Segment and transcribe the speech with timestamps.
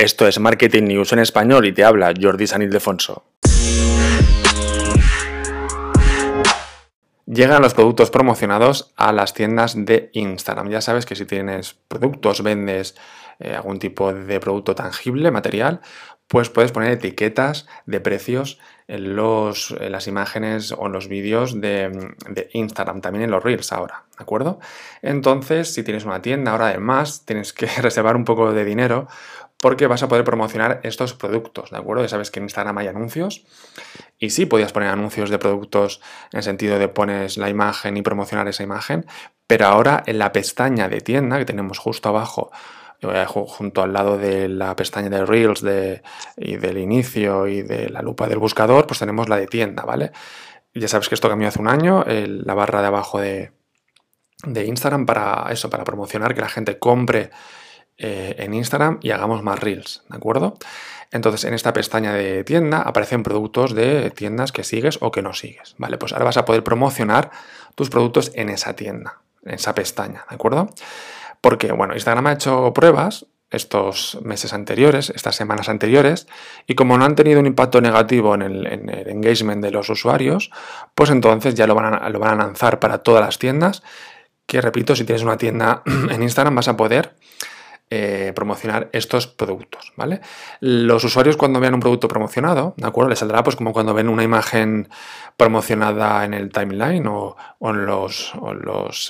[0.00, 3.22] Esto es Marketing News en español y te habla Jordi San Ildefonso.
[7.26, 10.70] Llegan los productos promocionados a las tiendas de Instagram.
[10.70, 12.96] Ya sabes que si tienes productos, vendes
[13.40, 15.82] eh, algún tipo de producto tangible, material,
[16.30, 22.14] pues puedes poner etiquetas de precios en, los, las imágenes o en los vídeos de,
[22.28, 24.60] de, Instagram, también en los Reels ahora, ¿de acuerdo?
[25.02, 29.08] Entonces, si tienes una tienda, ahora además tienes que reservar un poco de dinero
[29.60, 32.04] porque vas a poder promocionar estos productos, ¿de acuerdo?
[32.04, 33.44] Ya sabes que en Instagram hay anuncios
[34.16, 36.00] y sí podías poner anuncios de productos
[36.32, 39.04] en el sentido de pones la imagen y promocionar esa imagen,
[39.48, 42.52] pero ahora en la pestaña de tienda que tenemos justo abajo,
[43.26, 46.02] junto al lado de la pestaña de Reels de,
[46.36, 50.12] y del inicio y de la lupa del buscador, pues tenemos la de tienda, ¿vale?
[50.74, 53.52] Ya sabes que esto cambió hace un año, la barra de abajo de,
[54.44, 57.30] de Instagram para eso, para promocionar que la gente compre
[58.02, 60.56] eh, en Instagram y hagamos más reels, ¿de acuerdo?
[61.10, 65.34] Entonces en esta pestaña de tienda aparecen productos de tiendas que sigues o que no
[65.34, 65.98] sigues, ¿vale?
[65.98, 67.30] Pues ahora vas a poder promocionar
[67.74, 70.70] tus productos en esa tienda, en esa pestaña, ¿de acuerdo?
[71.40, 76.28] Porque, bueno, Instagram ha hecho pruebas estos meses anteriores, estas semanas anteriores,
[76.66, 80.50] y como no han tenido un impacto negativo en el, engagement de los usuarios,
[80.94, 83.82] pues entonces ya lo van, a, lo van a lanzar para todas las tiendas,
[84.46, 87.16] que repito, si tienes una tienda en Instagram vas a poder
[87.92, 90.20] eh, promocionar estos productos, ¿vale?
[90.60, 93.10] Los usuarios cuando vean un producto promocionado, ¿de acuerdo?
[93.10, 94.88] Les saldrá pues como cuando ven una imagen
[95.36, 98.32] promocionada en el timeline o, en los,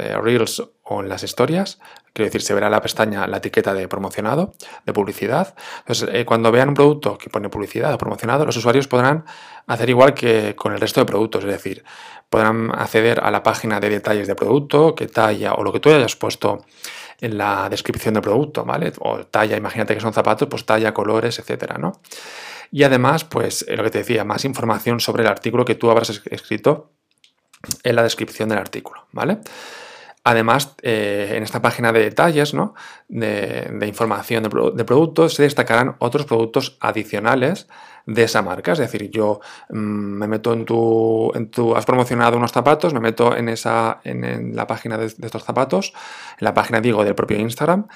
[0.00, 1.78] eh, reels o en las historias,
[2.12, 5.54] quiero decir, se verá la pestaña, la etiqueta de promocionado, de publicidad.
[5.78, 9.24] Entonces, eh, cuando vean un producto que pone publicidad o promocionado, los usuarios podrán
[9.68, 11.84] hacer igual que con el resto de productos, es decir,
[12.28, 15.90] podrán acceder a la página de detalles de producto, qué talla o lo que tú
[15.90, 16.64] hayas puesto
[17.20, 18.92] en la descripción del producto, ¿vale?
[19.00, 22.00] O talla, imagínate que son zapatos, pues talla, colores, etcétera, ¿no?
[22.70, 25.90] Y además, pues eh, lo que te decía, más información sobre el artículo que tú
[25.90, 26.90] habrás escrito
[27.82, 29.38] en la descripción del artículo, ¿vale?
[30.26, 32.74] Además, eh, en esta página de detalles, ¿no?
[33.08, 37.68] de, información de, productos, se destacarán otros productos adicionales
[38.06, 38.72] de esa marca.
[38.72, 43.00] Es decir, yo mm, me meto en tu, en tu, has promocionado unos zapatos, me
[43.00, 45.92] meto en, esa, en, la página de, de, estos zapatos,
[46.38, 47.86] en la página, digo, del propio Instagram,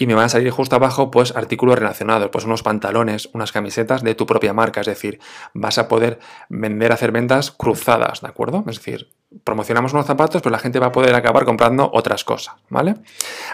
[0.00, 4.02] y me van a salir justo abajo pues artículos relacionados, pues unos pantalones, unas camisetas
[4.02, 5.20] de tu propia marca, es decir,
[5.52, 6.18] vas a poder
[6.48, 8.64] vender, hacer ventas cruzadas, ¿de acuerdo?
[8.66, 9.10] Es decir,
[9.44, 12.94] promocionamos unos zapatos, pero la gente va a poder acabar comprando otras cosas, ¿vale?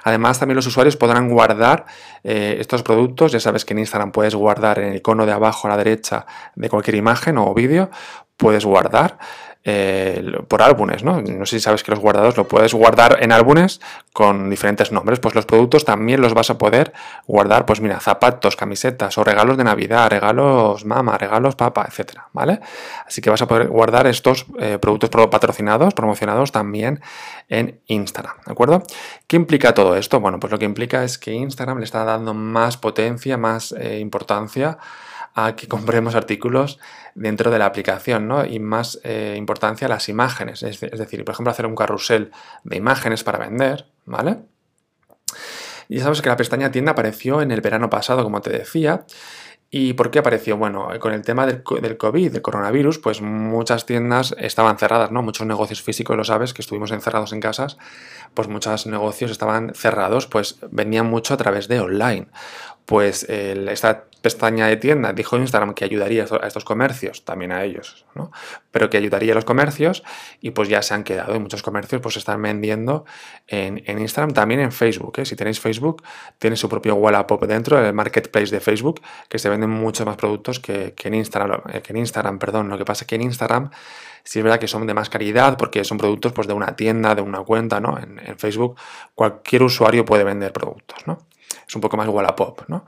[0.04, 1.86] Además, también los usuarios podrán guardar
[2.22, 5.66] eh, estos productos, ya sabes que en Instagram puedes guardar en el icono de abajo
[5.66, 7.90] a la derecha de cualquier imagen o vídeo,
[8.36, 9.18] puedes guardar
[9.68, 11.20] eh, por álbumes, ¿no?
[11.20, 13.80] No sé si sabes que los guardados lo puedes guardar en álbumes
[14.12, 15.18] con diferentes nombres.
[15.18, 16.92] Pues los productos también los vas a poder
[17.26, 22.60] guardar, pues mira, zapatos, camisetas o regalos de Navidad, regalos mama, regalos papa, etcétera, ¿vale?
[23.08, 27.00] Así que vas a poder guardar estos eh, productos patrocinados, promocionados también
[27.48, 28.84] en Instagram, ¿de acuerdo?
[29.26, 30.20] ¿Qué implica todo esto?
[30.20, 33.98] Bueno, pues lo que implica es que Instagram le está dando más potencia, más eh,
[33.98, 34.78] importancia
[35.38, 36.80] a que compremos artículos
[37.14, 38.46] dentro de la aplicación, ¿no?
[38.46, 42.32] Y más eh, importancia las imágenes, es, decir, por ejemplo, hacer un carrusel
[42.64, 44.38] de imágenes para vender, ¿vale?
[45.90, 49.04] Y sabes que la pestaña tienda apareció en el verano pasado, como te decía,
[49.68, 50.56] ¿Y por qué apareció?
[50.56, 55.22] Bueno, con el tema del, del, COVID, del coronavirus, pues muchas tiendas estaban cerradas, ¿no?
[55.22, 57.76] Muchos negocios físicos, lo sabes, que estuvimos encerrados en casas,
[58.32, 62.28] pues muchos negocios estaban cerrados, pues vendían mucho a través de online.
[62.86, 68.06] Pues esta pestaña de tienda dijo Instagram que ayudaría a estos comercios, también a ellos,
[68.16, 68.32] ¿no?
[68.72, 70.02] Pero que ayudaría a los comercios
[70.40, 73.04] y pues ya se han quedado y muchos comercios pues están vendiendo
[73.46, 75.20] en, Instagram, también en Facebook.
[75.20, 75.24] ¿eh?
[75.24, 76.02] Si tenéis Facebook,
[76.40, 80.58] tiene su propio Wallapop dentro, el marketplace de Facebook, que se venden muchos más productos
[80.58, 82.68] que, en Instagram, eh, que en Instagram, perdón.
[82.68, 83.70] Lo que pasa es que en Instagram
[84.24, 87.14] sí es verdad que son de más calidad porque son productos pues, de una tienda,
[87.14, 87.96] de una cuenta, ¿no?
[87.96, 88.76] En, en Facebook
[89.14, 91.28] cualquier usuario puede vender productos, ¿no?
[91.66, 92.86] es un poco más Wallapop, ¿no?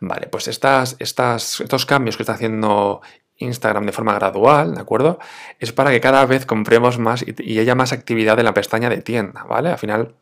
[0.00, 3.00] Vale, pues estas, estos cambios que está haciendo
[3.38, 5.18] Instagram de forma gradual, ¿de acuerdo?
[5.58, 9.00] Es para que cada vez compremos más y, haya más actividad en la pestaña de
[9.00, 9.70] tienda, ¿vale?
[9.70, 10.14] Al final,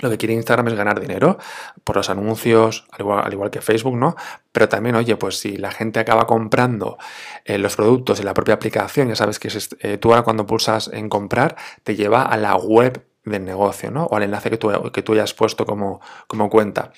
[0.00, 1.38] lo que quiere Instagram es ganar dinero
[1.84, 4.16] por los anuncios, al igual, al igual que Facebook, ¿no?
[4.52, 6.98] Pero también, oye, pues si la gente acaba comprando
[7.44, 9.48] eh, los productos en la propia aplicación, ya sabes que
[9.80, 14.04] eh, tú ahora cuando pulsas en comprar, te lleva a la web del negocio, ¿no?
[14.04, 16.92] O al enlace que tú, que tú hayas puesto como, como cuenta.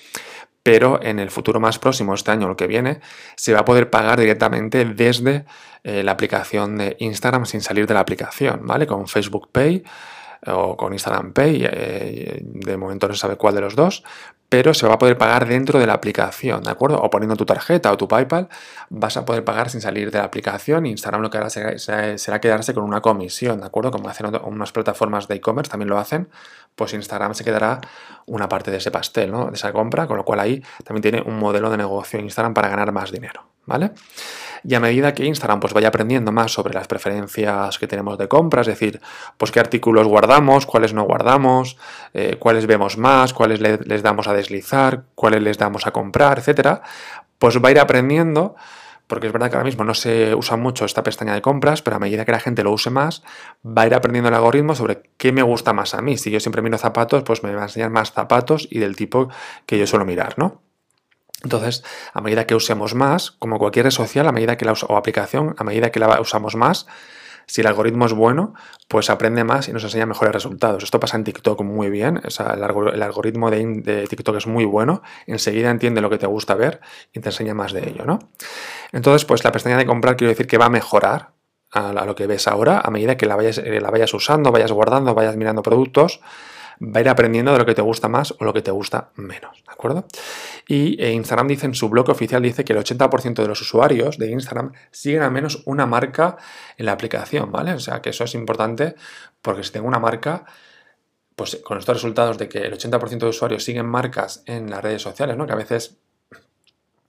[0.63, 3.01] Pero en el futuro más próximo, este año o el que viene,
[3.35, 5.45] se va a poder pagar directamente desde
[5.83, 8.87] eh, la aplicación de Instagram sin salir de la aplicación, ¿vale?
[8.87, 9.83] Con Facebook Pay
[10.47, 14.03] o con Instagram Pay, eh, de momento no se sabe cuál de los dos,
[14.53, 17.01] pero se va a poder pagar dentro de la aplicación, ¿de acuerdo?
[17.01, 18.49] O poniendo tu tarjeta o tu PayPal,
[18.91, 20.85] vas a poder pagar sin salir de la aplicación.
[20.85, 23.89] Instagram lo que hará será, quedarse con una comisión, ¿de acuerdo?
[23.89, 26.29] Como hacen unas plataformas de e-commerce, también lo hacen,
[26.75, 27.81] pues Instagram se quedará
[28.27, 29.47] una parte de ese pastel, ¿no?
[29.47, 32.69] De esa compra, con lo cual ahí también tiene un modelo de negocio Instagram para
[32.69, 33.89] ganar más dinero, ¿vale?
[34.65, 38.29] Y a medida que Instagram pues vaya aprendiendo más sobre las preferencias que tenemos de
[38.29, 39.01] compra, es decir,
[39.37, 41.77] pues qué artículos guardamos, cuáles no guardamos,
[42.13, 46.81] eh, cuáles vemos más, cuáles les damos a deslizar, cuáles les damos a comprar, etcétera,
[47.39, 48.55] pues va a ir aprendiendo
[49.07, 51.97] porque es verdad que ahora mismo no se usa mucho esta pestaña de compras, pero
[51.97, 53.21] a medida que la gente lo use más,
[53.65, 56.17] va a ir aprendiendo el algoritmo sobre qué me gusta más a mí.
[56.17, 59.29] Si yo siempre miro zapatos, pues me va a enseñar más zapatos y del tipo
[59.65, 60.61] que yo suelo mirar, ¿no?
[61.43, 65.53] Entonces, a medida que usemos más, como cualquier red social, a medida que la aplicación,
[65.57, 66.87] a medida que la usamos más,
[67.45, 68.53] si el algoritmo es bueno,
[68.87, 70.83] pues aprende más y nos enseña mejores resultados.
[70.83, 72.21] Esto pasa en TikTok muy bien.
[72.23, 75.01] el, algoritmo de, TikTok es muy bueno.
[75.27, 76.81] Enseguida entiende lo que te gusta ver
[77.13, 78.19] y te enseña más de ello, ¿no?
[78.91, 81.31] Entonces, pues la pestaña de comprar quiero decir que va a mejorar
[81.71, 84.71] a, lo que ves ahora a medida que la vayas, eh, la vayas usando, vayas
[84.71, 86.21] guardando, vayas mirando productos
[86.81, 89.11] va a ir aprendiendo de lo que te gusta más o lo que te gusta
[89.15, 90.05] menos, ¿de acuerdo?
[90.67, 94.17] Y eh, Instagram dice en su blog oficial, dice que el 80% de los usuarios
[94.17, 96.37] de Instagram siguen al menos una marca
[96.77, 97.73] en la aplicación, ¿vale?
[97.73, 98.95] O sea que eso es importante
[99.41, 100.45] porque si tengo una marca,
[101.35, 105.01] pues con estos resultados de que el 80% de usuarios siguen marcas en las redes
[105.01, 105.45] sociales, ¿no?
[105.45, 105.97] Que a veces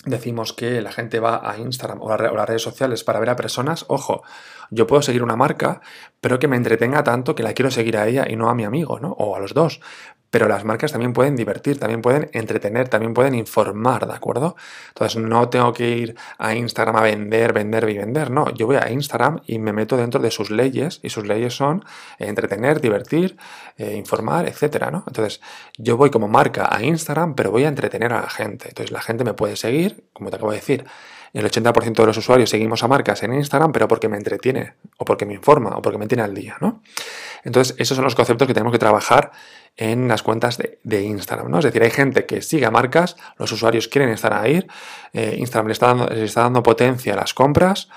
[0.06, 3.84] decimos que la gente va a Instagram o, las redes sociales para ver a personas,
[3.88, 4.22] ojo,
[4.70, 5.80] yo puedo seguir una marca,
[6.20, 8.64] pero que me entretenga tanto que la quiero seguir a ella y no a mi
[8.64, 9.12] amigo, ¿no?
[9.12, 9.80] O a los dos.
[10.34, 14.56] Pero las marcas también pueden divertir, también pueden entretener, también pueden informar, ¿de acuerdo?
[14.88, 18.50] Entonces no tengo que ir a Instagram a vender, vender y vender, no.
[18.50, 21.84] Yo voy a Instagram y me meto dentro de sus leyes y sus leyes son
[22.18, 23.36] entretener, divertir,
[23.76, 25.04] eh, informar, etcétera, ¿no?
[25.06, 25.40] Entonces
[25.78, 28.70] yo voy como marca a Instagram, pero voy a entretener a la gente.
[28.70, 30.84] Entonces la gente me puede seguir, como te acabo de decir,
[31.34, 35.04] el 80% de los usuarios seguimos a marcas en Instagram, pero porque me entretiene, o
[35.04, 36.80] porque me informa, o porque me tiene al día, ¿no?
[37.42, 39.32] Entonces, esos son los conceptos que tenemos que trabajar
[39.76, 41.58] en las cuentas de, Instagram, ¿no?
[41.58, 44.64] Es decir, hay gente que sigue a marcas, los usuarios quieren estar ahí,
[45.12, 47.88] eh, Instagram le está, dando, está dando potencia a las compras,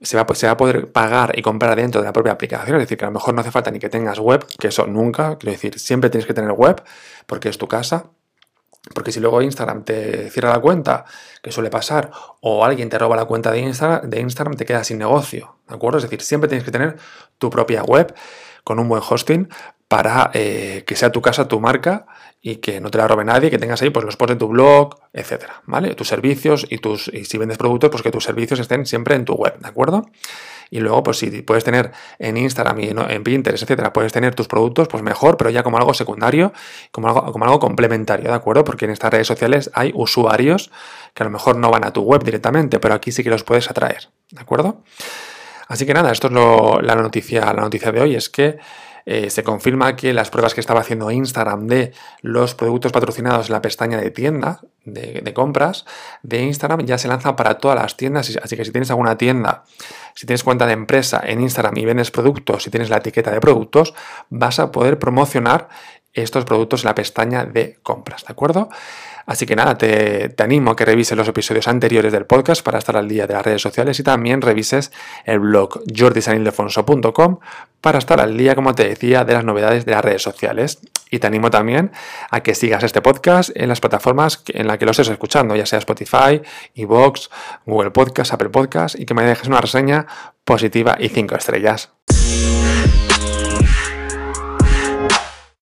[0.00, 2.76] se va, se va, a poder pagar y comprar dentro de la propia aplicación.
[2.76, 4.86] Es decir, que a lo mejor no hace falta ni que tengas web, que eso
[4.86, 6.82] nunca, quiero decir, siempre tienes que tener web
[7.26, 8.10] porque es tu casa.
[8.94, 11.04] Porque si luego Instagram te cierra la cuenta,
[11.42, 12.10] que suele pasar,
[12.40, 15.74] o alguien te roba la cuenta de Instagram, de Instagram te quedas sin negocio, ¿de
[15.74, 15.98] acuerdo?
[15.98, 16.96] Es decir, siempre tienes que tener
[17.38, 18.14] tu propia web
[18.64, 19.48] con un buen hosting
[19.88, 22.06] para eh, que sea tu casa, tu marca
[22.42, 24.48] y que no te la robe nadie, que tengas ahí pues los posts de tu
[24.48, 25.94] blog, etcétera, ¿vale?
[25.94, 29.24] Tus servicios y tus y si vendes productos, pues que tus servicios estén siempre en
[29.24, 30.06] tu web, ¿de acuerdo?
[30.70, 34.48] Y luego, pues si puedes tener en Instagram y en, Pinterest, etcétera, puedes tener tus
[34.48, 36.52] productos, pues mejor, pero ya como algo secundario,
[36.90, 38.64] como algo, como algo complementario, ¿de acuerdo?
[38.64, 40.70] Porque en estas redes sociales hay usuarios
[41.14, 43.44] que a lo mejor no van a tu web directamente, pero aquí sí que los
[43.44, 44.82] puedes atraer, ¿de acuerdo?
[45.68, 46.32] Así que nada, esto es
[46.84, 48.58] la, noticia, la noticia de hoy, es que
[49.08, 51.92] eh, se confirma que las pruebas que estaba haciendo Instagram de
[52.22, 55.84] los productos patrocinados en la pestaña de tienda, de, compras,
[56.24, 58.36] de Instagram ya se lanzan para todas las tiendas.
[58.42, 59.62] Así que si tienes alguna tienda,
[60.16, 63.40] si tienes cuenta de empresa en Instagram y vendes productos, si tienes la etiqueta de
[63.40, 63.94] productos,
[64.28, 65.68] vas a poder promocionar
[66.16, 68.68] estos productos en la pestaña de compras, ¿de acuerdo?
[69.26, 72.96] Así que nada, te, animo a que revises los episodios anteriores del podcast para estar
[72.96, 74.92] al día de las redes sociales y también revises
[75.24, 77.40] el blog jordisanildefonso.com
[77.80, 80.78] para estar al día, como te decía, de las novedades de las redes sociales.
[81.10, 81.90] Y te animo también
[82.30, 85.66] a que sigas este podcast en las plataformas en las que lo estés escuchando, ya
[85.66, 86.40] sea Spotify,
[86.76, 87.28] Evox,
[87.64, 90.06] Google Podcast, Apple Podcast, y que me dejes una reseña
[90.44, 91.90] positiva y cinco estrellas.